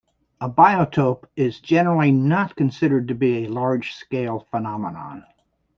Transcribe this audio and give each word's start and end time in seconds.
A 0.39 0.49
biotope 0.49 1.25
is 1.35 1.59
generally 1.59 2.11
not 2.11 2.55
considered 2.55 3.07
to 3.09 3.13
be 3.13 3.45
a 3.45 3.49
large-scale 3.51 4.47
phenomenon. 4.49 5.23